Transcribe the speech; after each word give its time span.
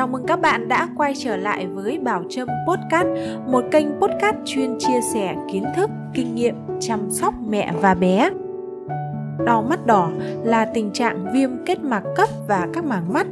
Chào 0.00 0.06
mừng 0.06 0.26
các 0.26 0.40
bạn 0.40 0.68
đã 0.68 0.88
quay 0.96 1.12
trở 1.16 1.36
lại 1.36 1.66
với 1.66 1.98
Bảo 1.98 2.22
Trâm 2.30 2.48
Podcast, 2.68 3.06
một 3.46 3.64
kênh 3.70 3.86
podcast 4.00 4.36
chuyên 4.44 4.78
chia 4.78 5.00
sẻ 5.14 5.36
kiến 5.52 5.64
thức, 5.76 5.90
kinh 6.14 6.34
nghiệm 6.34 6.54
chăm 6.80 7.10
sóc 7.10 7.34
mẹ 7.48 7.72
và 7.80 7.94
bé. 7.94 8.30
Đau 9.46 9.62
mắt 9.62 9.86
đỏ 9.86 10.10
là 10.44 10.64
tình 10.64 10.90
trạng 10.92 11.26
viêm 11.32 11.50
kết 11.66 11.80
mạc 11.80 12.02
cấp 12.16 12.28
và 12.48 12.68
các 12.72 12.84
màng 12.84 13.12
mắt. 13.12 13.26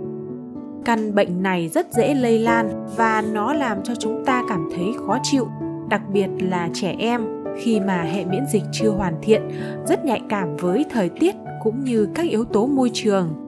Căn 0.85 1.15
bệnh 1.15 1.43
này 1.43 1.69
rất 1.69 1.87
dễ 1.93 2.15
lây 2.15 2.39
lan 2.39 2.87
và 2.97 3.25
nó 3.33 3.55
làm 3.55 3.83
cho 3.83 3.95
chúng 3.95 4.25
ta 4.25 4.45
cảm 4.49 4.69
thấy 4.77 4.87
khó 5.07 5.19
chịu, 5.23 5.49
đặc 5.89 6.03
biệt 6.13 6.29
là 6.41 6.69
trẻ 6.75 6.95
em 6.99 7.45
khi 7.59 7.81
mà 7.81 8.03
hệ 8.03 8.25
miễn 8.25 8.47
dịch 8.53 8.65
chưa 8.73 8.91
hoàn 8.91 9.15
thiện, 9.23 9.43
rất 9.87 10.05
nhạy 10.05 10.23
cảm 10.29 10.57
với 10.57 10.85
thời 10.91 11.09
tiết 11.09 11.35
cũng 11.63 11.85
như 11.85 12.09
các 12.15 12.27
yếu 12.27 12.45
tố 12.45 12.67
môi 12.67 12.91
trường 12.93 13.48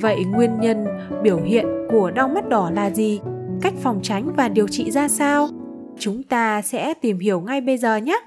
Vậy 0.00 0.24
nguyên 0.24 0.60
nhân, 0.60 0.84
biểu 1.22 1.40
hiện 1.42 1.66
của 1.90 2.10
đau 2.10 2.28
mắt 2.28 2.48
đỏ 2.48 2.70
là 2.74 2.90
gì? 2.90 3.20
Cách 3.62 3.74
phòng 3.82 4.00
tránh 4.02 4.32
và 4.36 4.48
điều 4.48 4.68
trị 4.68 4.90
ra 4.90 5.08
sao? 5.08 5.48
Chúng 5.98 6.22
ta 6.22 6.62
sẽ 6.62 6.94
tìm 6.94 7.18
hiểu 7.18 7.40
ngay 7.40 7.60
bây 7.60 7.78
giờ 7.78 7.96
nhé! 7.96 8.20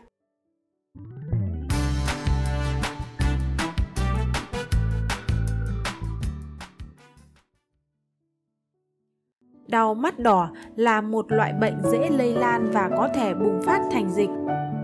Đau 9.67 9.93
mắt 9.93 10.19
đỏ 10.19 10.49
là 10.75 11.01
một 11.01 11.31
loại 11.31 11.53
bệnh 11.53 11.77
dễ 11.91 12.09
lây 12.09 12.33
lan 12.33 12.69
và 12.73 12.89
có 12.97 13.09
thể 13.15 13.33
bùng 13.33 13.61
phát 13.65 13.81
thành 13.91 14.09
dịch. 14.09 14.29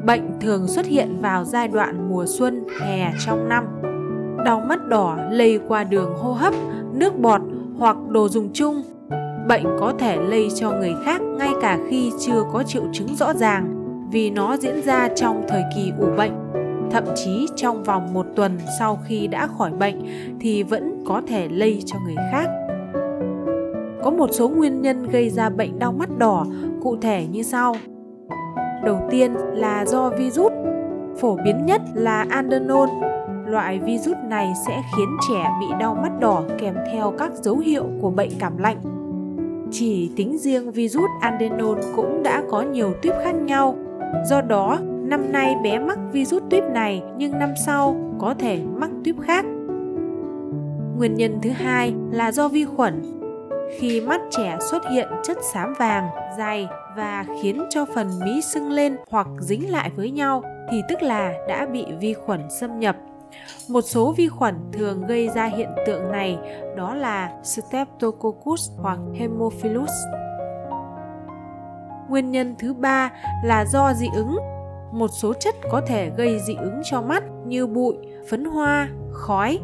Bệnh 0.05 0.39
thường 0.41 0.67
xuất 0.67 0.85
hiện 0.85 1.21
vào 1.21 1.43
giai 1.43 1.67
đoạn 1.67 2.09
mùa 2.09 2.25
xuân, 2.27 2.63
hè 2.81 3.11
trong 3.25 3.49
năm. 3.49 3.65
Đau 4.45 4.59
mắt 4.59 4.87
đỏ 4.87 5.17
lây 5.29 5.59
qua 5.67 5.83
đường 5.83 6.15
hô 6.15 6.31
hấp 6.31 6.53
nước 6.93 7.19
bọt 7.19 7.41
hoặc 7.77 7.97
đồ 8.09 8.29
dùng 8.29 8.49
chung. 8.53 8.81
Bệnh 9.47 9.63
có 9.79 9.93
thể 9.99 10.17
lây 10.17 10.49
cho 10.55 10.71
người 10.71 10.93
khác 11.05 11.21
ngay 11.21 11.49
cả 11.61 11.79
khi 11.89 12.11
chưa 12.19 12.43
có 12.53 12.63
triệu 12.63 12.83
chứng 12.93 13.15
rõ 13.15 13.33
ràng 13.33 13.75
vì 14.11 14.29
nó 14.29 14.57
diễn 14.57 14.81
ra 14.81 15.09
trong 15.15 15.45
thời 15.47 15.63
kỳ 15.75 15.91
ủ 15.99 16.07
bệnh. 16.17 16.31
Thậm 16.91 17.03
chí 17.15 17.47
trong 17.55 17.83
vòng 17.83 18.13
một 18.13 18.25
tuần 18.35 18.59
sau 18.79 18.99
khi 19.07 19.27
đã 19.27 19.47
khỏi 19.57 19.71
bệnh 19.71 20.01
thì 20.39 20.63
vẫn 20.63 21.03
có 21.07 21.21
thể 21.27 21.47
lây 21.49 21.83
cho 21.85 21.97
người 22.05 22.15
khác. 22.31 22.49
Có 24.03 24.11
một 24.11 24.29
số 24.31 24.49
nguyên 24.49 24.81
nhân 24.81 25.07
gây 25.11 25.29
ra 25.29 25.49
bệnh 25.49 25.79
đau 25.79 25.91
mắt 25.91 26.09
đỏ 26.17 26.45
cụ 26.83 26.97
thể 27.01 27.25
như 27.31 27.43
sau. 27.43 27.75
Đầu 28.83 28.99
tiên 29.09 29.33
là 29.53 29.85
do 29.85 30.09
virus, 30.09 30.51
phổ 31.17 31.37
biến 31.45 31.65
nhất 31.65 31.81
là 31.93 32.25
adenol 32.29 32.89
Loại 33.45 33.79
virus 33.79 34.17
này 34.27 34.53
sẽ 34.67 34.81
khiến 34.97 35.09
trẻ 35.29 35.49
bị 35.59 35.65
đau 35.79 35.95
mắt 35.95 36.11
đỏ 36.19 36.43
kèm 36.59 36.75
theo 36.91 37.13
các 37.17 37.33
dấu 37.33 37.57
hiệu 37.57 37.85
của 38.01 38.09
bệnh 38.09 38.29
cảm 38.39 38.57
lạnh. 38.57 38.77
Chỉ 39.71 40.11
tính 40.15 40.37
riêng 40.37 40.71
virus 40.71 41.09
adenol 41.21 41.79
cũng 41.95 42.23
đã 42.23 42.43
có 42.49 42.61
nhiều 42.61 42.93
tuyếp 43.01 43.13
khác 43.23 43.35
nhau. 43.35 43.75
Do 44.25 44.41
đó, 44.41 44.79
năm 45.03 45.31
nay 45.31 45.55
bé 45.63 45.79
mắc 45.79 45.99
virus 46.11 46.43
tuyếp 46.49 46.63
này 46.63 47.03
nhưng 47.17 47.39
năm 47.39 47.49
sau 47.65 47.95
có 48.19 48.33
thể 48.39 48.59
mắc 48.75 48.89
tuyếp 49.03 49.15
khác. 49.21 49.45
Nguyên 50.97 51.15
nhân 51.15 51.39
thứ 51.41 51.49
hai 51.49 51.93
là 52.11 52.31
do 52.31 52.47
vi 52.47 52.65
khuẩn. 52.65 53.01
Khi 53.79 54.01
mắt 54.01 54.21
trẻ 54.31 54.57
xuất 54.71 54.89
hiện 54.89 55.07
chất 55.23 55.37
xám 55.53 55.73
vàng, 55.79 56.07
dày 56.37 56.67
và 56.97 57.25
khiến 57.41 57.63
cho 57.69 57.85
phần 57.95 58.07
mí 58.25 58.41
sưng 58.41 58.71
lên 58.71 58.95
hoặc 59.09 59.27
dính 59.39 59.71
lại 59.71 59.91
với 59.95 60.11
nhau 60.11 60.43
thì 60.71 60.81
tức 60.89 61.01
là 61.01 61.33
đã 61.47 61.65
bị 61.65 61.85
vi 61.99 62.13
khuẩn 62.13 62.41
xâm 62.49 62.79
nhập 62.79 62.95
một 63.69 63.81
số 63.81 64.13
vi 64.17 64.27
khuẩn 64.27 64.55
thường 64.73 65.07
gây 65.07 65.29
ra 65.29 65.45
hiện 65.45 65.69
tượng 65.85 66.11
này 66.11 66.37
đó 66.77 66.95
là 66.95 67.31
Streptococcus 67.43 68.71
hoặc 68.77 68.99
Haemophilus. 69.19 69.91
Nguyên 72.09 72.31
nhân 72.31 72.55
thứ 72.59 72.73
ba 72.73 73.11
là 73.43 73.65
do 73.65 73.93
dị 73.93 74.07
ứng. 74.15 74.37
Một 74.91 75.07
số 75.07 75.33
chất 75.33 75.55
có 75.71 75.81
thể 75.87 76.11
gây 76.17 76.39
dị 76.39 76.55
ứng 76.55 76.81
cho 76.83 77.01
mắt 77.01 77.23
như 77.45 77.67
bụi, 77.67 77.95
phấn 78.29 78.45
hoa, 78.45 78.89
khói. 79.11 79.59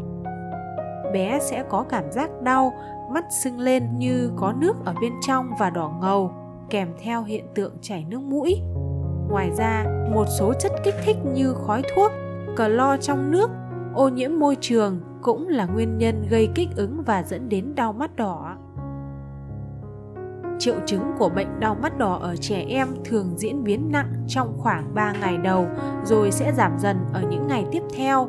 Bé 1.14 1.40
sẽ 1.42 1.64
có 1.70 1.86
cảm 1.90 2.12
giác 2.12 2.42
đau, 2.42 2.74
mắt 3.12 3.26
sưng 3.44 3.60
lên 3.60 3.98
như 3.98 4.32
có 4.36 4.54
nước 4.58 4.76
ở 4.86 4.94
bên 5.02 5.14
trong 5.28 5.50
và 5.60 5.70
đỏ 5.70 5.92
ngầu, 6.02 6.32
kèm 6.70 6.94
theo 7.04 7.24
hiện 7.24 7.46
tượng 7.56 7.74
chảy 7.82 8.06
nước 8.10 8.22
mũi. 8.22 8.62
Ngoài 9.30 9.52
ra, 9.58 9.86
một 10.14 10.26
số 10.40 10.54
chất 10.60 10.72
kích 10.84 10.96
thích 11.06 11.18
như 11.34 11.54
khói 11.54 11.82
thuốc, 11.96 12.12
clo 12.58 12.98
trong 12.98 13.32
nước 13.32 13.50
ô 13.96 14.10
nhiễm 14.10 14.40
môi 14.40 14.58
trường 14.62 15.00
cũng 15.22 15.48
là 15.48 15.66
nguyên 15.66 15.98
nhân 15.98 16.26
gây 16.30 16.50
kích 16.56 16.70
ứng 16.76 17.04
và 17.06 17.24
dẫn 17.24 17.50
đến 17.50 17.76
đau 17.76 17.94
mắt 17.94 18.16
đỏ. 18.16 18.56
Triệu 20.60 20.76
chứng 20.86 21.12
của 21.18 21.30
bệnh 21.30 21.60
đau 21.60 21.76
mắt 21.76 21.98
đỏ 21.98 22.20
ở 22.22 22.36
trẻ 22.36 22.66
em 22.70 22.88
thường 23.06 23.34
diễn 23.38 23.64
biến 23.64 23.92
nặng 23.92 24.14
trong 24.28 24.54
khoảng 24.58 24.94
3 24.94 25.14
ngày 25.22 25.38
đầu 25.38 25.68
rồi 26.04 26.32
sẽ 26.32 26.54
giảm 26.54 26.80
dần 26.80 26.98
ở 27.14 27.22
những 27.30 27.48
ngày 27.48 27.66
tiếp 27.72 27.82
theo. 27.96 28.28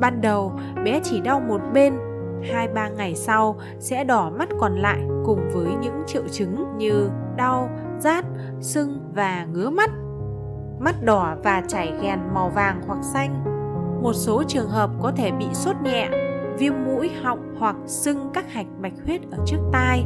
Ban 0.00 0.20
đầu, 0.20 0.52
bé 0.84 1.00
chỉ 1.04 1.20
đau 1.20 1.40
một 1.40 1.60
bên, 1.74 1.94
2-3 2.42 2.94
ngày 2.96 3.14
sau 3.14 3.60
sẽ 3.78 4.04
đỏ 4.04 4.30
mắt 4.38 4.48
còn 4.60 4.76
lại 4.76 4.98
cùng 5.24 5.50
với 5.52 5.68
những 5.82 6.02
triệu 6.06 6.22
chứng 6.28 6.76
như 6.78 7.10
đau, 7.36 7.70
rát, 7.98 8.24
sưng 8.60 9.00
và 9.14 9.46
ngứa 9.52 9.70
mắt. 9.70 9.90
Mắt 10.80 11.04
đỏ 11.04 11.36
và 11.44 11.62
chảy 11.68 11.92
ghèn 12.02 12.18
màu 12.34 12.48
vàng 12.48 12.82
hoặc 12.86 13.02
xanh 13.02 13.61
một 14.02 14.12
số 14.12 14.42
trường 14.48 14.68
hợp 14.68 14.90
có 15.02 15.12
thể 15.16 15.30
bị 15.30 15.46
sốt 15.52 15.76
nhẹ, 15.84 16.08
viêm 16.58 16.72
mũi, 16.86 17.10
họng 17.22 17.54
hoặc 17.58 17.76
sưng 17.86 18.30
các 18.34 18.52
hạch 18.52 18.66
bạch 18.80 18.92
huyết 19.04 19.20
ở 19.30 19.38
trước 19.46 19.58
tai. 19.72 20.04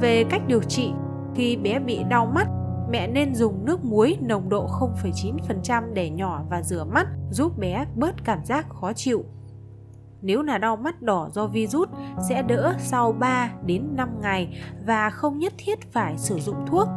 Về 0.00 0.24
cách 0.30 0.42
điều 0.46 0.62
trị, 0.62 0.92
khi 1.34 1.56
bé 1.56 1.78
bị 1.78 2.02
đau 2.10 2.26
mắt, 2.26 2.48
mẹ 2.90 3.08
nên 3.08 3.34
dùng 3.34 3.64
nước 3.64 3.84
muối 3.84 4.16
nồng 4.20 4.48
độ 4.48 4.66
0,9% 4.66 5.94
để 5.94 6.10
nhỏ 6.10 6.42
và 6.50 6.62
rửa 6.62 6.84
mắt 6.84 7.06
giúp 7.30 7.58
bé 7.58 7.86
bớt 7.94 8.24
cảm 8.24 8.44
giác 8.44 8.66
khó 8.68 8.92
chịu. 8.92 9.24
Nếu 10.22 10.42
là 10.42 10.58
đau 10.58 10.76
mắt 10.76 11.02
đỏ 11.02 11.28
do 11.32 11.46
virus 11.46 11.88
sẽ 12.28 12.42
đỡ 12.42 12.74
sau 12.78 13.12
3 13.12 13.50
đến 13.66 13.96
5 13.96 14.08
ngày 14.20 14.62
và 14.86 15.10
không 15.10 15.38
nhất 15.38 15.52
thiết 15.58 15.92
phải 15.92 16.18
sử 16.18 16.38
dụng 16.38 16.66
thuốc. 16.66 16.88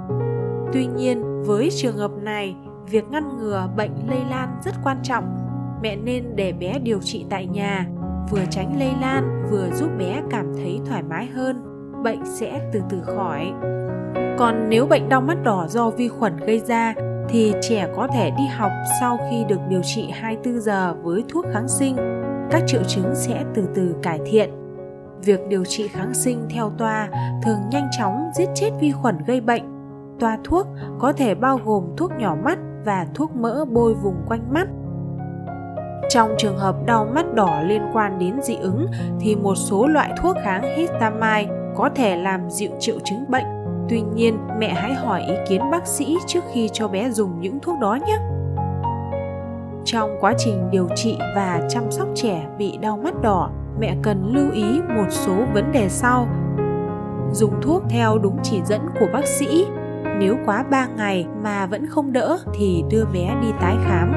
Tuy 0.73 0.85
nhiên, 0.85 1.43
với 1.43 1.69
trường 1.71 1.97
hợp 1.97 2.11
này, 2.21 2.55
việc 2.89 3.09
ngăn 3.09 3.37
ngừa 3.37 3.69
bệnh 3.77 3.91
lây 4.09 4.21
lan 4.29 4.59
rất 4.65 4.75
quan 4.83 4.97
trọng 5.03 5.37
mẹ 5.81 5.95
nên 5.95 6.35
để 6.35 6.53
bé 6.53 6.79
điều 6.79 6.99
trị 7.01 7.25
tại 7.29 7.45
nhà 7.45 7.87
vừa 8.31 8.45
tránh 8.49 8.79
lây 8.79 8.91
lan, 9.01 9.47
vừa 9.51 9.69
giúp 9.73 9.89
bé 9.97 10.21
cảm 10.29 10.53
thấy 10.55 10.79
thoải 10.85 11.03
mái 11.03 11.25
hơn 11.25 11.63
bệnh 12.03 12.25
sẽ 12.25 12.69
từ 12.73 12.81
từ 12.89 13.01
khỏi 13.01 13.53
còn 14.41 14.69
nếu 14.69 14.85
bệnh 14.85 15.09
đau 15.09 15.21
mắt 15.21 15.43
đỏ 15.43 15.67
do 15.69 15.89
vi 15.89 16.07
khuẩn 16.07 16.37
gây 16.37 16.59
ra, 16.59 16.93
thì 17.29 17.53
trẻ 17.61 17.87
có 17.95 18.07
thể 18.07 18.31
đi 18.37 18.43
học 18.57 18.71
sau 18.99 19.17
khi 19.29 19.43
được 19.49 19.59
điều 19.69 19.81
trị 19.83 20.09
24 20.11 20.61
giờ 20.61 20.95
với 21.03 21.23
thuốc 21.29 21.45
kháng 21.53 21.67
sinh. 21.67 21.95
Các 22.51 22.63
triệu 22.67 22.83
chứng 22.83 23.15
sẽ 23.15 23.43
từ 23.53 23.67
từ 23.75 23.95
cải 24.03 24.19
thiện. 24.25 24.49
Việc 25.23 25.39
điều 25.47 25.65
trị 25.65 25.87
kháng 25.87 26.13
sinh 26.13 26.45
theo 26.49 26.71
toa 26.77 27.09
thường 27.43 27.59
nhanh 27.71 27.87
chóng 27.99 28.29
giết 28.37 28.49
chết 28.55 28.69
vi 28.79 28.91
khuẩn 28.91 29.17
gây 29.27 29.41
bệnh. 29.41 29.63
Toa 30.19 30.37
thuốc 30.43 30.67
có 30.99 31.13
thể 31.13 31.35
bao 31.35 31.59
gồm 31.65 31.83
thuốc 31.97 32.11
nhỏ 32.19 32.35
mắt 32.43 32.59
và 32.85 33.07
thuốc 33.13 33.35
mỡ 33.35 33.65
bôi 33.65 33.93
vùng 33.93 34.15
quanh 34.27 34.53
mắt. 34.53 34.67
Trong 36.09 36.35
trường 36.37 36.57
hợp 36.57 36.75
đau 36.85 37.05
mắt 37.15 37.33
đỏ 37.33 37.61
liên 37.65 37.81
quan 37.93 38.19
đến 38.19 38.41
dị 38.41 38.55
ứng 38.55 38.87
thì 39.19 39.35
một 39.35 39.55
số 39.55 39.87
loại 39.87 40.13
thuốc 40.17 40.35
kháng 40.43 40.75
histamine 40.77 41.47
có 41.75 41.89
thể 41.95 42.15
làm 42.15 42.49
dịu 42.49 42.71
triệu 42.79 42.95
chứng 43.03 43.25
bệnh. 43.29 43.45
Tuy 43.89 44.01
nhiên, 44.01 44.37
mẹ 44.57 44.73
hãy 44.73 44.93
hỏi 44.93 45.21
ý 45.21 45.33
kiến 45.49 45.61
bác 45.71 45.87
sĩ 45.87 46.17
trước 46.27 46.43
khi 46.53 46.69
cho 46.73 46.87
bé 46.87 47.09
dùng 47.09 47.41
những 47.41 47.59
thuốc 47.59 47.79
đó 47.79 47.97
nhé. 48.07 48.17
Trong 49.85 50.17
quá 50.21 50.33
trình 50.37 50.69
điều 50.71 50.87
trị 50.95 51.17
và 51.35 51.61
chăm 51.69 51.91
sóc 51.91 52.07
trẻ 52.15 52.47
bị 52.57 52.77
đau 52.77 52.97
mắt 52.97 53.21
đỏ, 53.21 53.49
mẹ 53.79 53.95
cần 54.01 54.33
lưu 54.33 54.51
ý 54.51 54.81
một 54.95 55.07
số 55.09 55.33
vấn 55.53 55.71
đề 55.71 55.89
sau. 55.89 56.27
Dùng 57.31 57.61
thuốc 57.61 57.83
theo 57.89 58.17
đúng 58.17 58.37
chỉ 58.43 58.61
dẫn 58.65 58.81
của 58.99 59.07
bác 59.13 59.25
sĩ 59.25 59.65
nếu 60.21 60.37
quá 60.45 60.65
3 60.71 60.87
ngày 60.97 61.25
mà 61.43 61.65
vẫn 61.65 61.85
không 61.87 62.13
đỡ 62.13 62.39
thì 62.53 62.83
đưa 62.89 63.05
bé 63.13 63.35
đi 63.41 63.47
tái 63.61 63.75
khám. 63.85 64.13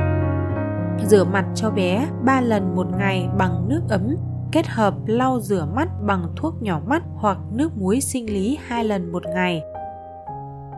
Rửa 1.06 1.24
mặt 1.24 1.44
cho 1.54 1.70
bé 1.70 2.06
3 2.24 2.40
lần 2.40 2.74
một 2.76 2.86
ngày 2.98 3.28
bằng 3.38 3.68
nước 3.68 3.80
ấm 3.88 4.16
kết 4.52 4.66
hợp 4.66 4.94
lau 5.06 5.40
rửa 5.40 5.66
mắt 5.74 5.88
bằng 6.06 6.26
thuốc 6.36 6.62
nhỏ 6.62 6.80
mắt 6.86 7.02
hoặc 7.14 7.38
nước 7.52 7.76
muối 7.76 8.00
sinh 8.00 8.32
lý 8.32 8.58
hai 8.66 8.84
lần 8.84 9.12
một 9.12 9.22
ngày. 9.34 9.62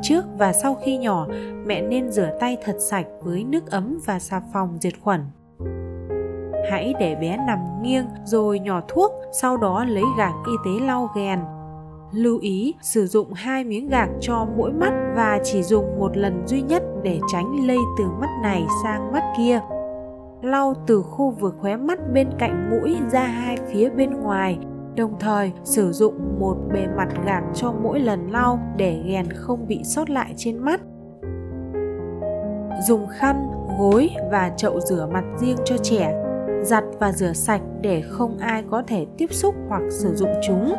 Trước 0.02 0.24
và 0.38 0.52
sau 0.52 0.74
khi 0.74 0.96
nhỏ, 0.96 1.26
mẹ 1.66 1.82
nên 1.82 2.10
rửa 2.10 2.30
tay 2.40 2.56
thật 2.64 2.76
sạch 2.78 3.06
với 3.22 3.44
nước 3.44 3.70
ấm 3.70 3.98
và 4.06 4.18
xà 4.18 4.40
phòng 4.52 4.78
diệt 4.80 4.94
khuẩn. 5.00 5.20
Hãy 6.70 6.94
để 7.00 7.14
bé 7.14 7.36
nằm 7.46 7.58
nghiêng 7.82 8.06
rồi 8.24 8.58
nhỏ 8.58 8.80
thuốc, 8.88 9.12
sau 9.32 9.56
đó 9.56 9.84
lấy 9.84 10.04
gạc 10.18 10.34
y 10.46 10.52
tế 10.64 10.86
lau 10.86 11.08
ghèn 11.16 11.40
Lưu 12.12 12.38
ý 12.38 12.74
sử 12.82 13.06
dụng 13.06 13.32
hai 13.32 13.64
miếng 13.64 13.88
gạc 13.88 14.08
cho 14.20 14.46
mỗi 14.56 14.72
mắt 14.72 14.92
và 15.16 15.40
chỉ 15.44 15.62
dùng 15.62 15.98
một 15.98 16.16
lần 16.16 16.42
duy 16.46 16.62
nhất 16.62 16.82
để 17.02 17.20
tránh 17.32 17.66
lây 17.66 17.78
từ 17.98 18.04
mắt 18.20 18.30
này 18.42 18.64
sang 18.84 19.12
mắt 19.12 19.22
kia. 19.38 19.60
Lau 20.42 20.74
từ 20.86 21.02
khu 21.02 21.30
vực 21.30 21.54
khóe 21.60 21.76
mắt 21.76 21.98
bên 22.12 22.28
cạnh 22.38 22.70
mũi 22.70 22.96
ra 23.10 23.22
hai 23.22 23.56
phía 23.72 23.90
bên 23.90 24.10
ngoài 24.10 24.58
Đồng 24.96 25.18
thời 25.20 25.52
sử 25.64 25.92
dụng 25.92 26.40
một 26.40 26.56
bề 26.72 26.86
mặt 26.96 27.08
gạt 27.26 27.42
cho 27.54 27.72
mỗi 27.72 28.00
lần 28.00 28.30
lau 28.30 28.58
để 28.76 29.02
ghèn 29.06 29.26
không 29.30 29.66
bị 29.68 29.80
sót 29.84 30.10
lại 30.10 30.34
trên 30.36 30.58
mắt. 30.58 30.80
Dùng 32.88 33.06
khăn, 33.18 33.50
gối 33.78 34.10
và 34.30 34.52
chậu 34.56 34.80
rửa 34.80 35.08
mặt 35.12 35.24
riêng 35.38 35.56
cho 35.64 35.76
trẻ 35.78 36.22
giặt 36.62 36.84
và 36.98 37.12
rửa 37.12 37.32
sạch 37.32 37.62
để 37.80 38.02
không 38.08 38.38
ai 38.38 38.64
có 38.70 38.82
thể 38.86 39.06
tiếp 39.18 39.32
xúc 39.32 39.54
hoặc 39.68 39.82
sử 39.90 40.14
dụng 40.14 40.30
chúng 40.46 40.74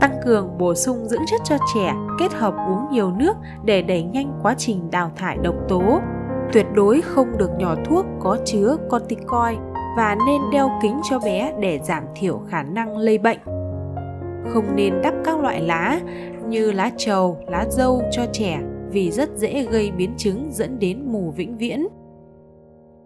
tăng 0.00 0.20
cường 0.24 0.58
bổ 0.58 0.74
sung 0.74 1.04
dưỡng 1.04 1.26
chất 1.26 1.40
cho 1.44 1.56
trẻ, 1.74 1.94
kết 2.18 2.32
hợp 2.32 2.54
uống 2.68 2.90
nhiều 2.92 3.10
nước 3.10 3.36
để 3.64 3.82
đẩy 3.82 4.02
nhanh 4.02 4.38
quá 4.42 4.54
trình 4.58 4.90
đào 4.90 5.10
thải 5.16 5.38
độc 5.42 5.54
tố. 5.68 6.00
Tuyệt 6.52 6.66
đối 6.74 7.00
không 7.00 7.38
được 7.38 7.50
nhỏ 7.58 7.74
thuốc 7.84 8.06
có 8.20 8.38
chứa 8.44 8.76
corticoid 8.90 9.58
và 9.96 10.16
nên 10.26 10.40
đeo 10.52 10.70
kính 10.82 11.00
cho 11.10 11.18
bé 11.18 11.52
để 11.60 11.80
giảm 11.82 12.04
thiểu 12.14 12.40
khả 12.48 12.62
năng 12.62 12.96
lây 12.96 13.18
bệnh. 13.18 13.38
Không 14.52 14.76
nên 14.76 15.02
đắp 15.02 15.14
các 15.24 15.40
loại 15.40 15.62
lá 15.62 16.00
như 16.48 16.72
lá 16.72 16.90
trầu, 16.96 17.38
lá 17.48 17.66
dâu 17.70 18.02
cho 18.10 18.22
trẻ 18.32 18.60
vì 18.90 19.10
rất 19.10 19.30
dễ 19.36 19.66
gây 19.70 19.90
biến 19.90 20.14
chứng 20.16 20.48
dẫn 20.52 20.78
đến 20.78 21.12
mù 21.12 21.30
vĩnh 21.30 21.56
viễn. 21.56 21.86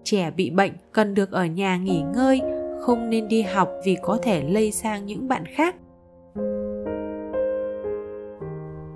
Trẻ 0.04 0.30
bị 0.30 0.50
bệnh 0.50 0.72
cần 0.92 1.14
được 1.14 1.32
ở 1.32 1.44
nhà 1.44 1.76
nghỉ 1.76 2.02
ngơi, 2.14 2.40
không 2.80 3.10
nên 3.10 3.28
đi 3.28 3.42
học 3.42 3.68
vì 3.84 3.96
có 4.02 4.18
thể 4.22 4.42
lây 4.42 4.72
sang 4.72 5.06
những 5.06 5.28
bạn 5.28 5.44
khác 5.46 5.76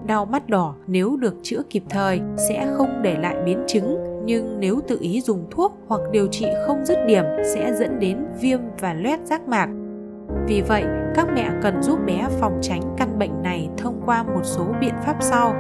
đau 0.09 0.25
mắt 0.25 0.49
đỏ 0.49 0.75
nếu 0.87 1.17
được 1.17 1.35
chữa 1.43 1.63
kịp 1.71 1.83
thời 1.91 2.21
sẽ 2.49 2.69
không 2.77 3.03
để 3.03 3.17
lại 3.19 3.37
biến 3.45 3.65
chứng. 3.67 3.97
Nhưng 4.25 4.61
nếu 4.61 4.81
tự 4.89 4.99
ý 5.01 5.21
dùng 5.21 5.47
thuốc 5.51 5.79
hoặc 5.87 6.01
điều 6.11 6.27
trị 6.27 6.47
không 6.67 6.85
dứt 6.85 6.99
điểm 7.07 7.25
sẽ 7.55 7.73
dẫn 7.75 7.99
đến 7.99 8.27
viêm 8.41 8.61
và 8.81 8.95
loét 8.95 9.21
giác 9.21 9.49
mạc. 9.49 9.69
Vì 10.47 10.63
vậy, 10.63 10.85
các 11.15 11.29
mẹ 11.35 11.51
cần 11.63 11.83
giúp 11.83 11.99
bé 12.07 12.29
phòng 12.41 12.59
tránh 12.63 12.81
căn 12.97 13.19
bệnh 13.19 13.43
này 13.43 13.69
thông 13.77 14.03
qua 14.07 14.23
một 14.23 14.41
số 14.43 14.67
biện 14.81 14.95
pháp 15.07 15.17
sau. 15.21 15.55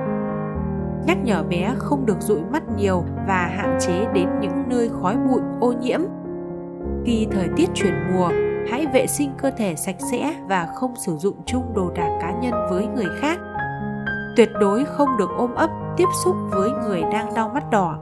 Nhắc 1.06 1.18
nhở 1.24 1.42
bé 1.42 1.74
không 1.78 2.06
được 2.06 2.20
dụi 2.20 2.40
mắt 2.52 2.62
nhiều 2.76 3.04
và 3.26 3.52
hạn 3.56 3.78
chế 3.80 4.06
đến 4.14 4.28
những 4.40 4.62
nơi 4.66 4.90
khói 5.02 5.16
bụi, 5.16 5.40
ô 5.60 5.72
nhiễm. 5.72 6.00
Khi 7.04 7.26
thời 7.30 7.48
tiết 7.56 7.68
chuyển 7.74 7.94
mùa, 8.12 8.28
hãy 8.70 8.86
vệ 8.92 9.06
sinh 9.06 9.30
cơ 9.42 9.50
thể 9.50 9.74
sạch 9.76 9.96
sẽ 10.12 10.34
và 10.48 10.68
không 10.74 10.94
sử 11.06 11.16
dụng 11.16 11.36
chung 11.46 11.72
đồ 11.74 11.90
đạc 11.94 12.18
cá 12.20 12.32
nhân 12.42 12.52
với 12.70 12.86
người 12.86 13.08
khác 13.20 13.38
tuyệt 14.38 14.50
đối 14.60 14.84
không 14.84 15.08
được 15.18 15.30
ôm 15.36 15.54
ấp 15.54 15.70
tiếp 15.96 16.08
xúc 16.24 16.36
với 16.50 16.70
người 16.70 17.02
đang 17.12 17.34
đau 17.34 17.50
mắt 17.54 17.70
đỏ 17.70 17.98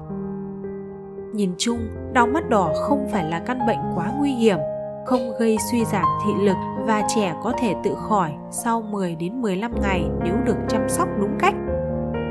nhìn 1.33 1.51
chung 1.59 1.79
đau 2.13 2.27
mắt 2.27 2.49
đỏ 2.49 2.73
không 2.83 3.09
phải 3.13 3.25
là 3.25 3.39
căn 3.39 3.59
bệnh 3.67 3.79
quá 3.95 4.13
nguy 4.19 4.31
hiểm 4.31 4.59
không 5.07 5.33
gây 5.39 5.57
suy 5.71 5.85
giảm 5.85 6.05
thị 6.25 6.33
lực 6.45 6.57
và 6.87 7.03
trẻ 7.15 7.35
có 7.43 7.53
thể 7.59 7.75
tự 7.85 7.95
khỏi 8.09 8.33
sau 8.51 8.83
10 8.83 9.15
đến 9.15 9.43
15 9.43 9.73
ngày 9.83 10.05
nếu 10.25 10.35
được 10.45 10.57
chăm 10.69 10.89
sóc 10.89 11.09
đúng 11.21 11.37
cách. 11.39 11.55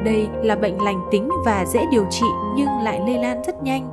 Đây 0.05 0.27
là 0.43 0.55
bệnh 0.55 0.81
lành 0.81 1.07
tính 1.11 1.29
và 1.45 1.65
dễ 1.65 1.85
điều 1.91 2.05
trị 2.09 2.25
nhưng 2.55 2.69
lại 2.83 3.01
lây 3.07 3.17
lan 3.17 3.41
rất 3.45 3.63
nhanh. 3.63 3.89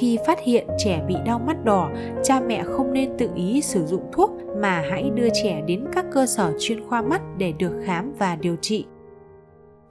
Khi 0.00 0.18
phát 0.26 0.38
hiện 0.40 0.66
trẻ 0.78 1.04
bị 1.08 1.14
đau 1.26 1.38
mắt 1.38 1.64
đỏ, 1.64 1.90
cha 2.24 2.40
mẹ 2.40 2.62
không 2.64 2.92
nên 2.92 3.16
tự 3.18 3.30
ý 3.34 3.60
sử 3.60 3.86
dụng 3.86 4.10
thuốc 4.12 4.30
mà 4.56 4.84
hãy 4.90 5.10
đưa 5.14 5.28
trẻ 5.42 5.62
đến 5.66 5.84
các 5.92 6.04
cơ 6.12 6.26
sở 6.26 6.52
chuyên 6.60 6.88
khoa 6.88 7.02
mắt 7.02 7.22
để 7.38 7.52
được 7.52 7.82
khám 7.84 8.14
và 8.18 8.36
điều 8.36 8.56
trị. 8.56 8.86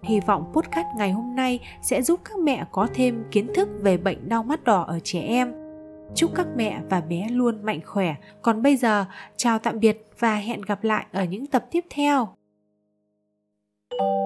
Hy 0.04 0.20
vọng 0.20 0.52
podcast 0.54 0.88
ngày 0.98 1.12
hôm 1.12 1.36
nay 1.36 1.60
sẽ 1.82 2.02
giúp 2.02 2.20
các 2.26 2.38
mẹ 2.40 2.66
có 2.72 2.88
thêm 2.94 3.24
kiến 3.32 3.48
thức 3.56 3.70
về 3.82 3.98
bệnh 3.98 4.30
đau 4.30 4.44
mắt 4.44 4.64
đỏ 4.64 4.84
ở 4.88 5.00
trẻ 5.04 5.22
em. 5.22 5.54
Chúc 6.16 6.32
các 6.36 6.48
mẹ 6.56 6.82
và 6.90 7.02
bé 7.02 7.28
luôn 7.30 7.64
mạnh 7.64 7.80
khỏe. 7.86 8.16
Còn 8.42 8.62
bây 8.62 8.78
giờ, 8.78 9.06
chào 9.38 9.60
tạm 9.60 9.80
biệt 9.80 10.06
và 10.20 10.36
hẹn 10.36 10.62
gặp 10.62 10.84
lại 10.84 11.06
ở 11.12 11.24
những 11.24 11.48
tập 11.48 11.66
tiếp 11.72 11.86
theo. 11.90 12.28
thank 13.90 14.02
you 14.02 14.17